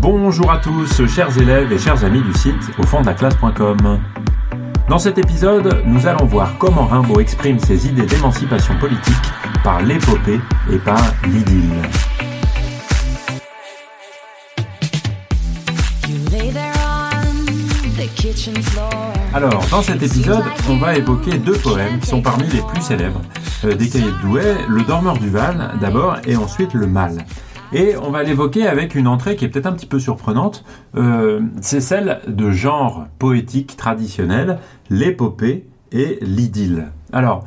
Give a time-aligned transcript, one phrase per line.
[0.00, 4.00] Bonjour à tous, chers élèves et chers amis du site au fond de la classe.com.
[4.88, 9.14] Dans cet épisode, nous allons voir comment Rimbaud exprime ses idées d'émancipation politique
[9.62, 10.40] par l'épopée
[10.72, 11.82] et par l'idylle.
[19.34, 23.20] Alors, dans cet épisode, on va évoquer deux poèmes qui sont parmi les plus célèbres
[23.64, 27.18] euh, des cahiers de Douai, Le Dormeur du Val d'abord et ensuite Le Mal.
[27.72, 30.64] Et on va l'évoquer avec une entrée qui est peut-être un petit peu surprenante.
[30.96, 34.58] Euh, c'est celle de genre poétique traditionnel,
[34.90, 36.88] l'épopée et l'idylle.
[37.12, 37.44] Alors,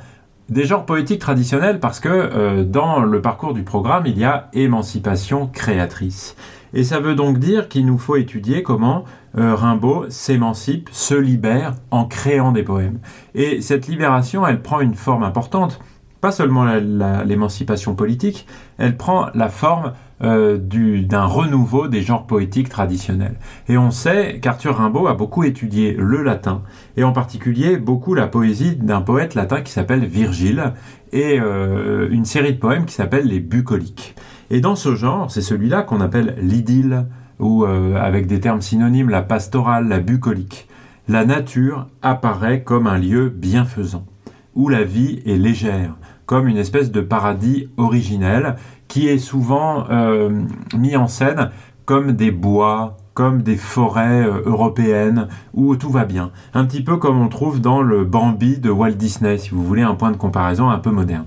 [0.47, 4.49] des genres poétiques traditionnels parce que euh, dans le parcours du programme, il y a
[4.53, 6.37] émancipation créatrice.
[6.73, 9.03] Et ça veut donc dire qu'il nous faut étudier comment
[9.37, 12.99] euh, Rimbaud s'émancipe, se libère en créant des poèmes.
[13.35, 15.81] Et cette libération, elle prend une forme importante.
[16.21, 19.91] Pas seulement l'émancipation politique, elle prend la forme
[20.21, 23.35] euh, d'un renouveau des genres poétiques traditionnels.
[23.67, 26.61] Et on sait qu'Arthur Rimbaud a beaucoup étudié le latin,
[26.97, 30.73] et en particulier beaucoup la poésie d'un poète latin qui s'appelle Virgile,
[31.11, 34.15] et euh, une série de poèmes qui s'appelle les bucoliques.
[34.49, 37.05] Et dans ce genre, c'est celui-là qu'on appelle l'idylle,
[37.39, 40.67] ou euh, avec des termes synonymes, la pastorale, la bucolique.
[41.07, 44.05] La nature apparaît comme un lieu bienfaisant,
[44.55, 48.55] où la vie est légère, comme une espèce de paradis originel
[48.93, 50.29] qui est souvent euh,
[50.77, 51.49] mis en scène
[51.85, 56.29] comme des bois, comme des forêts euh, européennes où tout va bien.
[56.53, 59.81] Un petit peu comme on trouve dans le Bambi de Walt Disney, si vous voulez
[59.81, 61.25] un point de comparaison un peu moderne.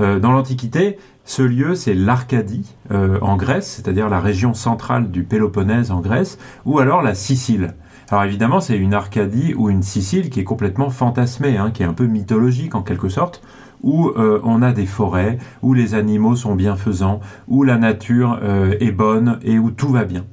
[0.00, 5.92] Euh, dans l'Antiquité, ce lieu, c'est l'Arcadie en Grèce, c'est-à-dire la région centrale du Péloponnèse
[5.92, 7.74] en Grèce, ou alors la Sicile.
[8.10, 11.86] Alors évidemment, c'est une Arcadie ou une Sicile qui est complètement fantasmée, hein, qui est
[11.86, 13.40] un peu mythologique en quelque sorte
[13.84, 18.74] où euh, on a des forêts, où les animaux sont bienfaisants, où la nature euh,
[18.80, 20.24] est bonne et où tout va bien.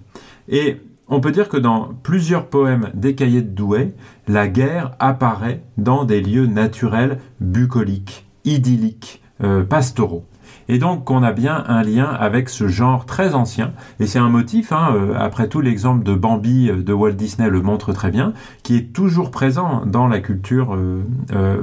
[0.47, 3.93] Et on peut dire que dans plusieurs poèmes des cahiers de Douai,
[4.27, 10.25] la guerre apparaît dans des lieux naturels bucoliques, idylliques, euh, pastoraux.
[10.71, 14.29] Et donc qu'on a bien un lien avec ce genre très ancien, et c'est un
[14.29, 18.11] motif, hein, euh, après tout l'exemple de Bambi euh, de Walt Disney le montre très
[18.11, 21.03] bien, qui est toujours présent dans la culture euh,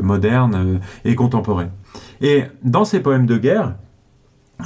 [0.03, 1.71] moderne et contemporaine.
[2.21, 3.75] Et dans ces poèmes de guerre,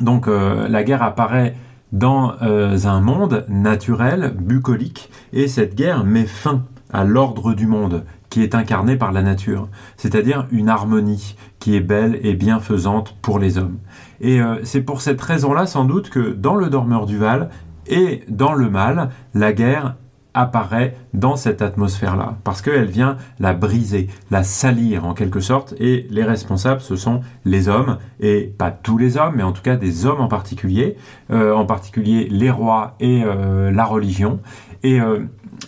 [0.00, 1.54] donc la guerre apparaît
[1.92, 6.62] dans un monde naturel, bucolique, et cette guerre met fin
[6.92, 9.68] à l'ordre du monde qui est incarné par la nature,
[9.98, 13.76] c'est-à-dire une harmonie qui est belle et bienfaisante pour les hommes.
[14.22, 17.50] Et euh, c'est pour cette raison-là sans doute que dans le dormeur du Val
[17.86, 19.96] et dans le mal, la guerre
[20.34, 26.06] apparaît dans cette atmosphère-là, parce qu'elle vient la briser, la salir en quelque sorte, et
[26.10, 29.76] les responsables, ce sont les hommes, et pas tous les hommes, mais en tout cas
[29.76, 30.96] des hommes en particulier,
[31.30, 34.40] euh, en particulier les rois et euh, la religion.
[34.84, 34.98] Et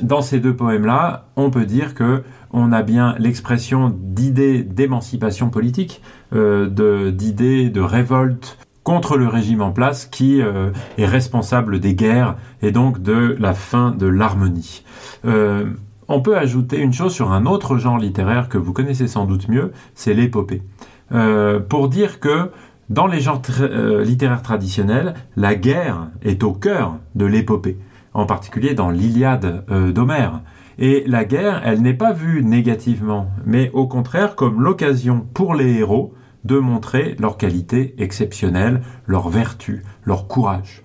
[0.02, 6.00] dans ces deux poèmes-là, on peut dire que on a bien l'expression d'idées d'émancipation politique,
[6.34, 12.36] euh, d'idées de, révolte contre le régime en place qui euh, est responsable des guerres
[12.62, 14.84] et donc de la fin de l'harmonie.
[15.24, 15.64] Euh,
[16.06, 19.48] on peut ajouter une chose sur un autre genre littéraire que vous connaissez sans doute
[19.48, 20.62] mieux, c'est l'épopée.
[21.68, 22.50] pour dire que
[22.90, 23.40] dans les genres
[24.04, 27.78] littéraires traditionnels, la guerre est au cœur de l'épopée,
[28.12, 29.64] en particulier dans l'Iliade
[29.94, 30.42] d'Homère.
[30.78, 35.78] Et la guerre, elle n'est pas vue négativement, mais au contraire comme l'occasion pour les
[35.78, 36.12] héros
[36.44, 40.84] de montrer leurs qualités exceptionnelles, leurs vertus, leur courage.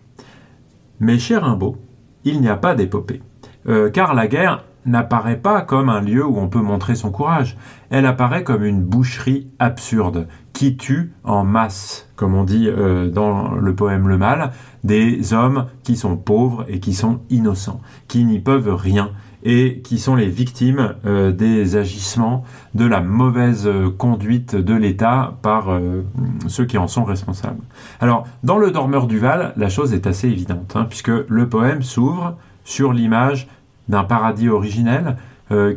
[0.99, 1.77] Mais chez Rimbaud,
[2.23, 3.21] il n'y a pas d'épopée,
[3.67, 7.57] euh, car la guerre n'apparaît pas comme un lieu où on peut montrer son courage,
[7.89, 10.27] elle apparaît comme une boucherie absurde,
[10.59, 14.51] qui tue en masse, comme on dit euh, dans le poème Le Mal,
[14.83, 17.79] des hommes qui sont pauvres et qui sont innocents,
[18.09, 19.11] qui n'y peuvent rien,
[19.41, 25.37] et qui sont les victimes euh, des agissements de la mauvaise euh, conduite de l'État
[25.43, 25.79] par
[26.47, 27.63] ceux qui en sont responsables.
[28.01, 31.83] Alors, dans Le Dormeur du Val, la chose est assez évidente, hein, puisque le poème
[31.83, 32.35] s'ouvre
[32.65, 33.47] sur l'image
[33.87, 35.15] d'un paradis originel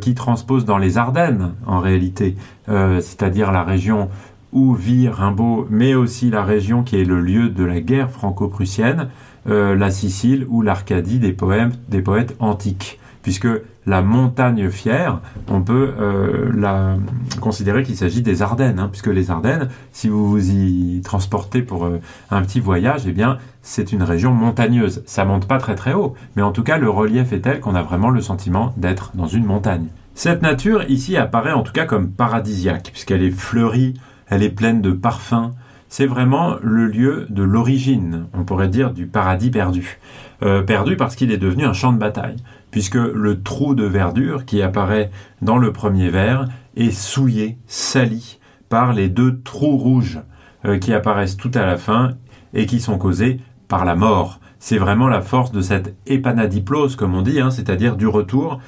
[0.02, 2.36] qui transpose dans les Ardennes, en réalité,
[2.66, 4.10] c'est-à-dire la région
[4.52, 9.08] où vit Rimbaud, mais aussi la région qui est le lieu de la guerre franco-prussienne,
[9.48, 12.98] euh, la Sicile ou l'Arcadie des, poèmes, des poètes antiques.
[13.22, 13.48] Puisque
[13.86, 16.96] la montagne fière, on peut euh, la
[17.40, 21.84] considérer qu'il s'agit des Ardennes, hein, puisque les Ardennes, si vous vous y transportez pour
[21.84, 22.00] euh,
[22.30, 25.02] un petit voyage, eh bien, c'est une région montagneuse.
[25.06, 27.74] Ça monte pas très très haut, mais en tout cas, le relief est tel qu'on
[27.74, 29.86] a vraiment le sentiment d'être dans une montagne.
[30.14, 33.94] Cette nature ici apparaît en tout cas comme paradisiaque, puisqu'elle est fleurie,
[34.32, 35.50] elle est pleine de parfums.
[35.90, 39.98] C'est vraiment le lieu de l'origine, on pourrait dire, du paradis perdu.
[40.42, 42.36] Euh, perdu parce qu'il est devenu un champ de bataille,
[42.70, 45.10] puisque le trou de verdure qui apparaît
[45.42, 48.38] dans le premier vers est souillé, sali
[48.70, 50.20] par les deux trous rouges
[50.64, 52.12] euh, qui apparaissent tout à la fin
[52.54, 53.38] et qui sont causés
[53.68, 54.40] par la mort.
[54.60, 58.60] C'est vraiment la force de cette épanadiplose, comme on dit, hein, c'est-à-dire du retour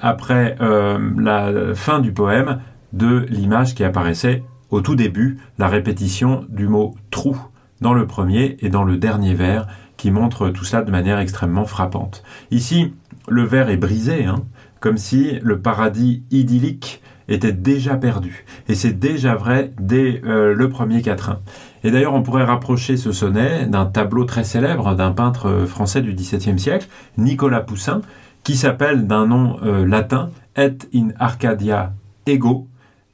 [0.00, 2.60] après euh, la fin du poème
[2.92, 7.36] de l'image qui apparaissait au tout début, la répétition du mot trou
[7.80, 9.66] dans le premier et dans le dernier vers
[9.96, 12.22] qui montre tout ça de manière extrêmement frappante.
[12.50, 12.94] Ici,
[13.28, 14.44] le vers est brisé, hein,
[14.80, 18.46] comme si le paradis idyllique était déjà perdu.
[18.68, 21.40] Et c'est déjà vrai dès euh, le premier quatrain.
[21.84, 26.14] Et d'ailleurs, on pourrait rapprocher ce sonnet d'un tableau très célèbre d'un peintre français du
[26.14, 26.88] XVIIe siècle,
[27.18, 28.00] Nicolas Poussin,
[28.44, 31.92] qui s'appelle d'un nom euh, latin Et in Arcadia
[32.26, 32.66] ego,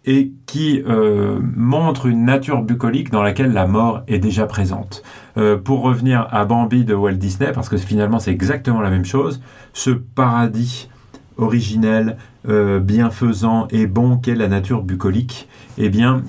[0.06, 5.03] et qui euh, montre une nature bucolique dans laquelle la mort est déjà présente.
[5.37, 9.05] Euh, pour revenir à Bambi de Walt Disney, parce que finalement c'est exactement la même
[9.05, 9.41] chose,
[9.73, 10.89] ce paradis
[11.37, 12.17] originel,
[12.47, 15.49] bienfaisant et bon qu'est la nature bucolique,
[15.79, 16.23] eh bien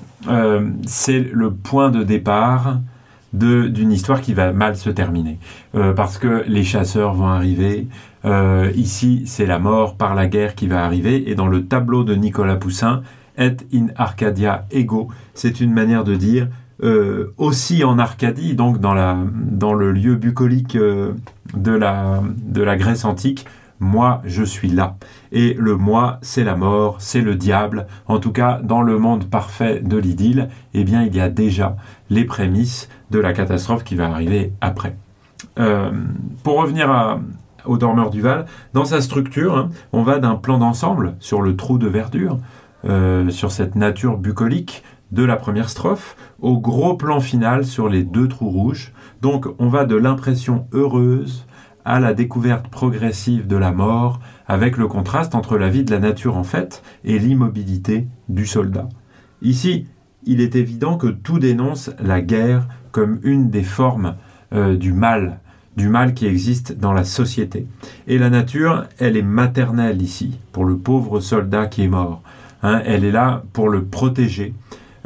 [0.86, 2.78] c'est le point de départ
[3.34, 5.38] d'une histoire qui va mal se terminer.
[5.94, 7.86] parce que les chasseurs vont arriver,
[8.26, 11.30] euh, ici, c'est la mort par la guerre qui va arriver.
[11.30, 13.02] Et dans le tableau de Nicolas Poussin,
[13.38, 16.48] Et in Arcadia ego, c'est une manière de dire
[16.82, 18.94] euh, aussi en Arcadie, donc dans,
[19.74, 21.12] le lieu bucolique euh,
[21.54, 23.46] de, la, Grèce antique,
[23.80, 24.96] moi je suis là.
[25.32, 27.86] Et le moi, c'est la mort, c'est le diable.
[28.06, 31.76] En tout cas, dans le monde parfait de l'idylle, eh bien, il y a déjà
[32.10, 34.96] les prémices de la catastrophe qui va arriver après.
[36.42, 37.18] pour revenir
[37.66, 38.46] au dormeur du Val.
[38.72, 42.38] Dans sa structure, hein, on va d'un plan d'ensemble sur le trou de verdure,
[42.84, 44.82] euh, sur cette nature bucolique
[45.12, 48.92] de la première strophe, au gros plan final sur les deux trous rouges.
[49.22, 51.46] Donc on va de l'impression heureuse
[51.84, 56.00] à la découverte progressive de la mort, avec le contraste entre la vie de la
[56.00, 58.88] nature en fait et l'immobilité du soldat.
[59.40, 59.86] Ici,
[60.24, 64.16] il est évident que tout dénonce la guerre comme une des formes
[64.52, 65.38] euh, du mal
[65.76, 67.66] du mal qui existe dans la société.
[68.06, 72.22] Et la nature, elle est maternelle ici, pour le pauvre soldat qui est mort.
[72.62, 74.54] Hein, elle est là pour le protéger.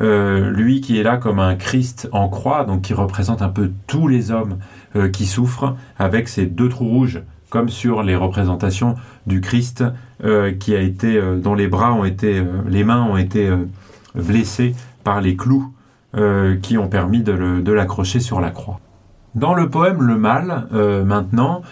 [0.00, 3.70] Euh, lui qui est là comme un Christ en croix, donc qui représente un peu
[3.86, 4.58] tous les hommes
[4.96, 8.94] euh, qui souffrent, avec ses deux trous rouges, comme sur les représentations
[9.26, 9.84] du Christ
[10.24, 10.52] euh,
[11.42, 13.52] dont les bras ont été, les mains ont été
[14.14, 14.74] blessées
[15.04, 15.72] par les clous
[16.62, 18.80] qui ont permis de l'accrocher sur la croix.
[19.34, 20.66] Dans le poème Le Mal,
[21.06, 21.62] maintenant,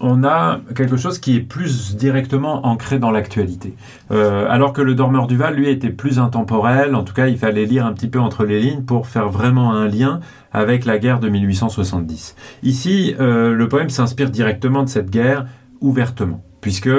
[0.00, 3.74] on a quelque chose qui est plus directement ancré dans l'actualité.
[4.10, 7.38] Euh, alors que le Dormeur du Val, lui, était plus intemporel, en tout cas, il
[7.38, 10.20] fallait lire un petit peu entre les lignes pour faire vraiment un lien
[10.52, 12.36] avec la guerre de 1870.
[12.62, 15.46] Ici, euh, le poème s'inspire directement de cette guerre
[15.80, 16.90] ouvertement puisque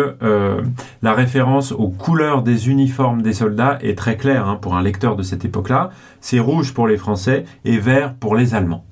[1.02, 5.18] la référence aux couleurs des uniformes des soldats est très claire hein, pour un lecteur
[5.18, 5.90] de cette époque-là.
[6.22, 8.86] C'est rouge pour les Français et vert pour les Allemands.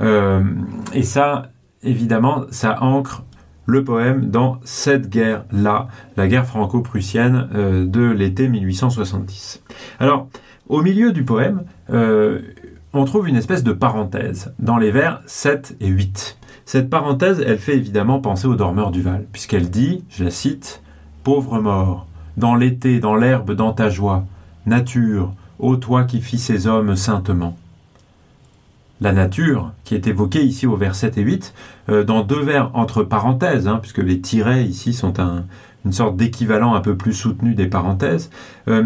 [0.00, 0.42] Euh,
[0.92, 1.50] et ça,
[1.82, 3.24] évidemment, ça ancre
[3.68, 9.62] le poème dans cette guerre-là, la guerre franco-prussienne euh, de l'été 1870.
[10.00, 10.28] Alors,
[10.70, 12.40] au milieu du poème, euh,
[12.94, 16.38] on trouve une espèce de parenthèse dans les vers 7 et 8.
[16.64, 20.82] Cette parenthèse, elle fait évidemment penser au dormeur du Val, puisqu'elle dit, je la cite,
[21.22, 22.06] Pauvre mort,
[22.38, 24.24] dans l'été, dans l'herbe, dans ta joie,
[24.64, 27.54] nature, ô toi qui fis ces hommes saintement
[29.00, 31.54] la nature, qui est évoquée ici au vers 7 et 8,
[31.88, 35.14] euh, dans deux vers entre parenthèses, hein, puisque les tirets ici sont
[35.84, 38.30] une sorte d'équivalent un peu plus soutenu des parenthèses,
[38.68, 38.84] euh,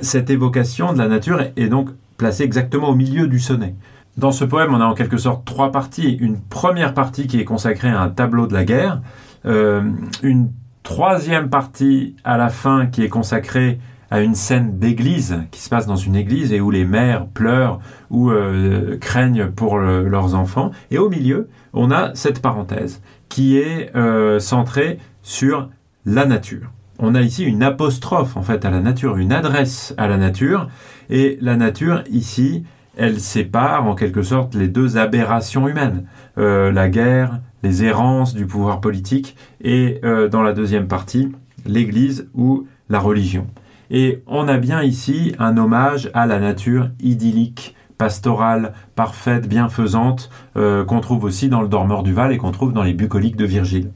[0.00, 3.74] cette évocation de la nature est, donc placée exactement au milieu du sonnet.
[4.16, 6.16] Dans ce poème, on a en quelque sorte trois parties.
[6.20, 9.00] Une première partie qui est consacrée à un tableau de la guerre,
[9.46, 9.82] euh,
[10.22, 10.50] une
[10.82, 13.78] troisième partie à la fin qui est consacrée
[14.10, 17.78] à une scène d'église qui se passe dans une église et où les mères pleurent
[18.10, 20.72] ou euh, craignent pour leurs enfants.
[20.90, 25.68] Et au milieu, on a cette parenthèse qui est euh, centrée sur
[26.04, 26.72] la nature.
[26.98, 30.68] On a ici une apostrophe en fait à la nature, une adresse à la nature.
[31.08, 32.64] Et la nature ici,
[32.96, 36.04] elle sépare en quelque sorte les deux aberrations humaines,
[36.36, 40.00] euh, la guerre, les errances du pouvoir politique, et
[40.30, 41.30] dans la deuxième partie,
[41.66, 43.46] l'Église ou la religion.
[43.90, 50.84] Et on a bien ici un hommage à la nature idyllique, pastorale, parfaite, bienfaisante, euh,
[50.84, 53.44] qu'on trouve aussi dans le Dormeur du Val et qu'on trouve dans les bucoliques de
[53.44, 53.90] Virgile.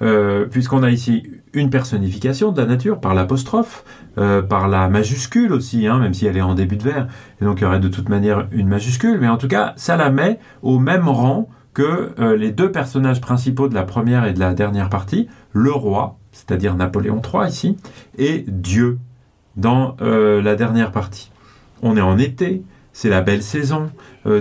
[0.00, 3.84] Euh, puisqu'on a ici une personnification de la nature par l'apostrophe,
[4.16, 7.08] euh, par la majuscule aussi, hein, même si elle est en début de vers,
[7.40, 9.96] et donc il y aurait de toute manière une majuscule, mais en tout cas, ça
[9.96, 14.40] la met au même rang que les deux personnages principaux de la première et de
[14.40, 17.78] la dernière partie, le roi, c'est-à-dire Napoléon III ici,
[18.18, 18.98] et Dieu
[19.56, 21.30] dans la dernière partie.
[21.82, 23.90] On est en été, c'est la belle saison,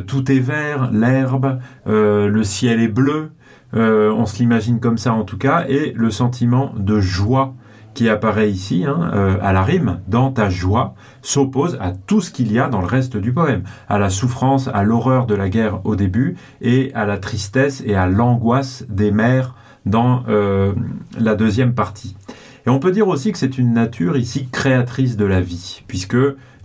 [0.08, 3.32] tout est vert, l'herbe, le ciel est bleu,
[3.74, 7.54] euh, on se l'imagine comme ça en tout cas, et le sentiment de joie
[7.94, 12.32] qui apparaît ici, hein, euh, à la rime, dans ta joie, s'oppose à tout ce
[12.32, 15.50] qu'il y a dans le reste du poème, à la souffrance, à l'horreur de la
[15.50, 20.74] guerre au début, et à la tristesse et à l'angoisse des mères dans euh,
[21.20, 22.16] la deuxième partie.
[22.66, 26.18] Et on peut dire aussi que c'est une nature ici créatrice de la vie, puisque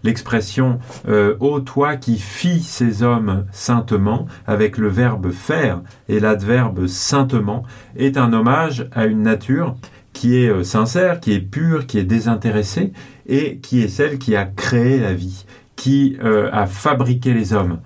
[0.04, 6.86] l'expression euh, Ô toi qui fis ces hommes saintement, avec le verbe faire et l'adverbe
[6.86, 7.64] saintement,
[7.96, 9.76] est un hommage à une nature
[10.12, 12.92] qui est euh, sincère, qui est pure, qui est désintéressée,
[13.26, 15.44] et qui est celle qui a créé la vie,
[15.76, 17.78] qui euh, a fabriqué les hommes.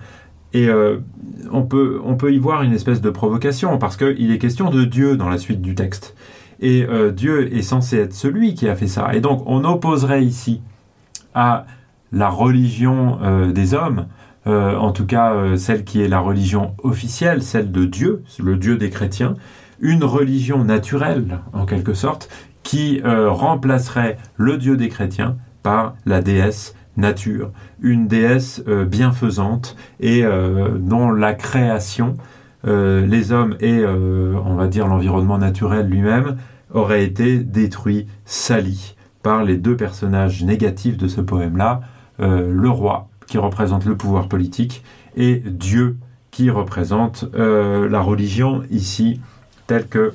[0.53, 0.67] Et
[1.49, 4.83] on, peut, on peut y voir une espèce de provocation, parce qu'il est question de
[4.83, 6.13] Dieu dans la suite du texte.
[6.61, 9.15] Et Dieu est censé être celui qui a fait ça.
[9.15, 10.61] Et donc on opposerait ici
[11.33, 11.65] à
[12.11, 14.07] la religion euh, des hommes,
[14.47, 18.57] euh, en tout cas euh, celle qui est la religion officielle, celle de Dieu, le
[18.57, 19.35] Dieu des chrétiens,
[19.79, 22.29] une religion naturelle en quelque sorte,
[22.63, 27.49] qui remplacerait le Dieu des chrétiens par la déesse nature,
[27.81, 30.23] une déesse bienfaisante et
[30.77, 32.13] dont la création,
[32.63, 36.37] les hommes et on va dire l'environnement naturel lui-même
[36.73, 41.81] auraient été détruits, salis par les deux personnages négatifs de ce poème-là,
[42.19, 44.83] euh, le roi qui représente le pouvoir politique
[45.15, 45.97] et Dieu
[46.31, 49.19] qui représente euh, la religion ici
[49.67, 50.13] telle que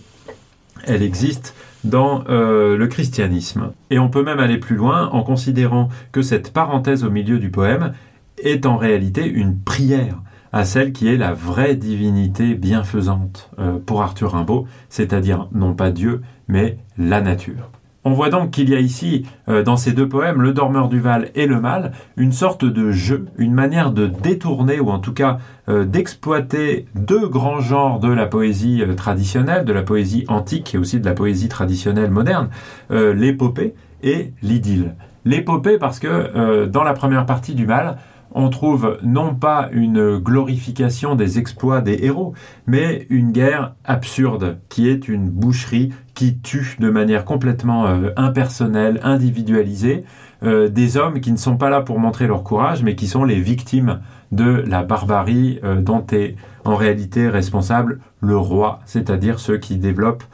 [0.87, 3.73] elle existe dans euh, le christianisme.
[3.91, 7.51] Et on peut même aller plus loin en considérant que cette parenthèse au milieu du
[7.51, 7.93] poème
[8.39, 10.21] est en réalité une prière
[10.57, 13.51] à celle qui est la vraie divinité bienfaisante
[13.85, 17.71] pour Arthur Rimbaud, c'est-à-dire non pas Dieu, mais la nature.
[18.07, 21.01] On voit donc qu'il y a ici, euh, dans ces deux poèmes, Le Dormeur du
[21.01, 25.13] Val et Le Mal, une sorte de jeu, une manière de détourner, ou en tout
[25.13, 30.77] cas euh, d'exploiter deux grands genres de la poésie euh, traditionnelle, de la poésie antique
[30.77, 32.49] et aussi de la poésie traditionnelle moderne,
[32.91, 34.95] l'épopée et l'idylle.
[35.25, 37.99] L'épopée parce que dans la première partie du Mal,
[38.33, 42.35] on trouve non pas une glorification des exploits des héros,
[42.67, 49.01] mais une guerre absurde, qui est une boucherie qui tue de manière complètement euh, impersonnelle,
[49.03, 50.05] individualisée,
[50.43, 53.25] euh, des hommes qui ne sont pas là pour montrer leur courage, mais qui sont
[53.25, 54.01] les victimes
[54.33, 60.25] de la barbarie euh, dont est en réalité responsable le roi, c'est-à-dire ceux qui développent,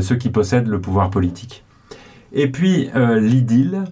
[0.00, 1.62] ceux qui possèdent le pouvoir politique.
[2.32, 3.84] Et puis l'idylle,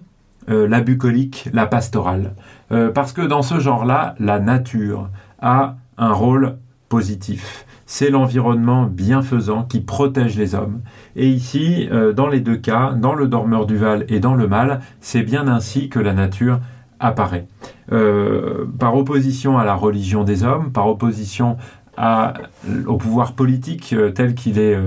[0.47, 2.33] la bucolique, la pastorale.
[2.71, 5.09] Euh, parce que dans ce genre-là, la nature
[5.39, 6.57] a un rôle
[6.89, 7.65] positif.
[7.85, 10.81] C'est l'environnement bienfaisant qui protège les hommes.
[11.15, 14.47] Et ici, euh, dans les deux cas, dans le dormeur du Val et dans le
[14.47, 16.59] mal, c'est bien ainsi que la nature
[16.99, 17.47] apparaît.
[17.91, 21.57] Euh, par opposition à la religion des hommes, par opposition
[21.97, 24.77] au pouvoir politique tel qu'il est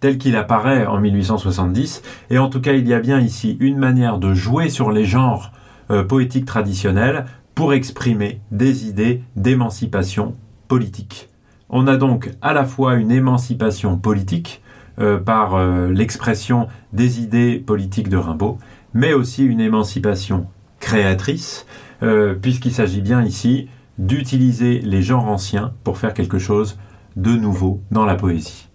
[0.00, 3.76] tel qu'il apparaît en 1870 et en tout cas il y a bien ici une
[3.76, 5.52] manière de jouer sur les genres
[5.88, 10.34] euh, poétique traditionnelle pour exprimer des idées d'émancipation
[10.66, 11.28] politique.
[11.70, 14.62] On a donc à la fois une émancipation politique
[14.98, 18.58] euh, par euh, l'expression des idées politiques de Rimbaud,
[18.94, 20.46] mais aussi une émancipation
[20.80, 21.66] créatrice,
[22.42, 26.78] puisqu'il s'agit bien ici d'utiliser les genres anciens pour faire quelque chose
[27.16, 28.68] de nouveau dans la poésie.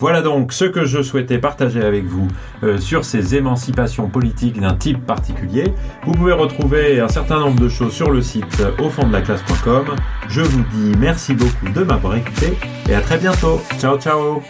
[0.00, 2.26] Voilà donc ce que je souhaitais partager avec vous
[2.62, 5.74] euh, sur ces émancipations politiques d'un type particulier.
[6.06, 9.20] Vous pouvez retrouver un certain nombre de choses sur le site au fond de la
[9.20, 9.94] classe.com.
[10.28, 12.56] Je vous dis merci beaucoup de m'avoir écouté
[12.88, 13.60] et à très bientôt.
[13.78, 14.40] Ciao ciao